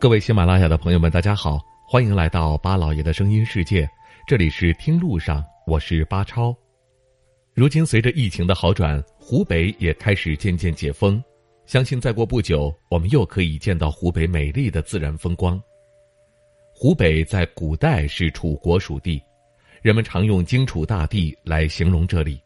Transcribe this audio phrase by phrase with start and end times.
[0.00, 3.88] 各位喜马拉雅的朋友们，大家好，欢迎来到巴老爷的声音世界。
[4.28, 6.56] 这里是听路上，我是巴超。
[7.52, 11.20] 如今随着疫情的好转，湖北也开始渐渐解封，
[11.66, 15.60] 相信再过不久，我们又可以见到湖北美丽的自然风光。
[16.72, 19.20] 湖北在古代是楚国属地，
[19.82, 22.40] 人们常用荆楚大地来形容这里。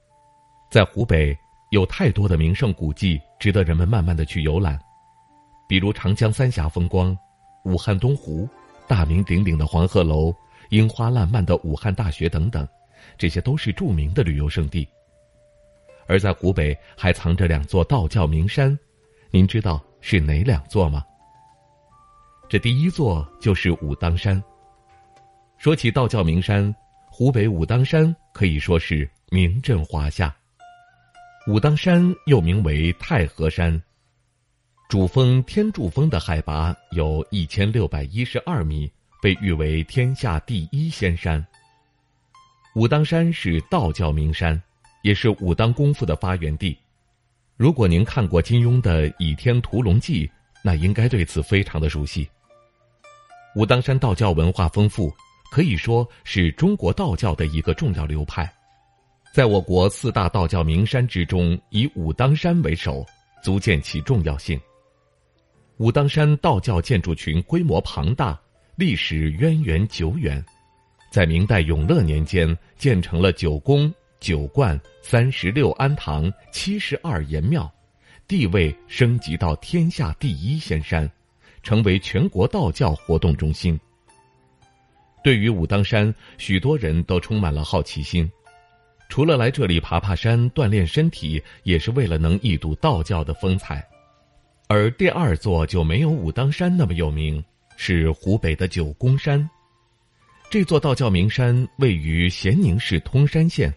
[0.70, 1.36] 在湖北
[1.70, 4.80] 有太多的名胜古迹，值得人们慢慢的去游览，
[5.68, 7.14] 比如长江三峡风光。
[7.64, 8.48] 武汉东湖、
[8.86, 10.34] 大名鼎鼎的黄鹤楼、
[10.70, 12.66] 樱花烂漫的武汉大学等等，
[13.16, 14.86] 这些都是著名的旅游胜地。
[16.06, 18.76] 而在湖北还藏着两座道教名山，
[19.30, 21.04] 您知道是哪两座吗？
[22.48, 24.42] 这第一座就是武当山。
[25.56, 26.74] 说起道教名山，
[27.08, 30.34] 湖北武当山可以说是名震华夏。
[31.46, 33.80] 武当山又名为太和山。
[34.92, 41.42] 主峰天柱峰的海拔有一千六百一十二米，被誉为天下第一仙山。
[42.74, 44.62] 武当山是道教名山，
[45.00, 46.76] 也是武当功夫的发源地。
[47.56, 50.26] 如果您看过金庸的《倚天屠龙记》，
[50.62, 52.28] 那应该对此非常的熟悉。
[53.54, 55.10] 武当山道教文化丰富，
[55.50, 58.46] 可以说是中国道教的一个重要流派。
[59.32, 63.02] 在我国四大道教名山之中，以武当山为首，
[63.42, 64.60] 足见其重要性。
[65.82, 68.40] 武当山道教建筑群规模庞大，
[68.76, 70.40] 历史渊源久远，
[71.10, 77.68] 在明代永乐年间建成了九宫、九观、三十六庵堂、七十二岩庙，
[78.28, 81.10] 地位升级到天下第一仙山，
[81.64, 83.76] 成为全国道教活动中心。
[85.24, 88.30] 对于武当山，许多人都充满了好奇心，
[89.08, 93.84] 除了来这里爬爬山、锻炼身体，也是为了能一睹道教的风采。
[94.74, 97.44] 而第二座就没有武当山那么有名，
[97.76, 99.46] 是湖北的九宫山。
[100.50, 103.70] 这座道教名山位于咸宁市通山县，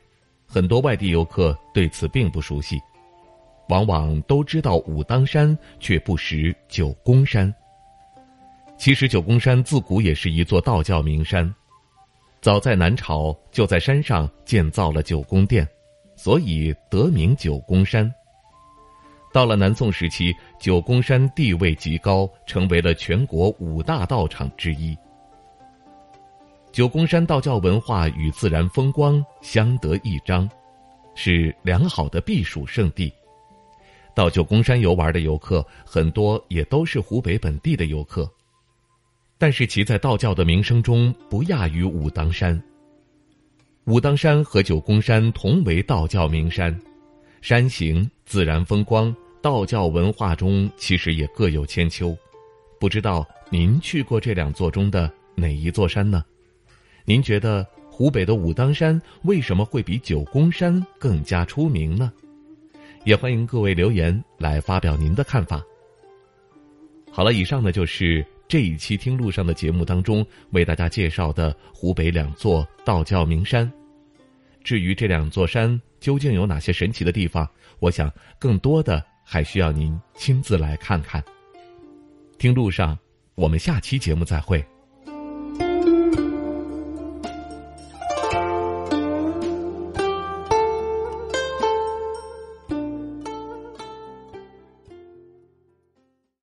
[0.46, 2.80] 很多外地游客对此并不熟悉，
[3.68, 7.54] 往往都知道武当山，却不识九宫山。
[8.78, 11.54] 其实九宫山自古也是一座道教名山，
[12.40, 15.68] 早在南朝就在山上建造了九宫殿，
[16.16, 18.10] 所以得名九宫山。
[19.36, 24.98] 到了南宋时期，九宫山地位极高，成为了全国五大道场之一。
[26.72, 30.50] 九宫山道教文化与自然风光相得益彰，
[31.16, 33.12] 是良好的避暑胜地。
[34.14, 38.32] 到九宫山游玩的游客很多也都是湖北本地的游客，
[39.38, 42.58] 但是其在道教的名声中不亚于武当山。
[43.84, 46.74] 武当山和九宫山同为道教名山，
[47.42, 49.14] 山形、自然风光。
[49.46, 52.18] 道教文化中其实也各有千秋，
[52.80, 56.26] 不知道您去过这两座中的哪一座山呢？
[57.04, 62.12] 您觉得湖北的武当山为什么会比九宫山更加出名呢？
[63.04, 65.64] 也欢迎各位留言来发表您的看法。
[67.12, 73.72] 好了，以上呢就是这一期听路上的节目当中为大家介绍的湖北两座道教名山。
[74.64, 77.48] 至于这两座山究竟有哪些神奇的地方，
[77.78, 79.06] 我想更多的。
[79.26, 81.22] 还需要您亲自来看看。
[82.38, 82.98] 听路上，
[83.34, 84.66] 我们下期节目再会。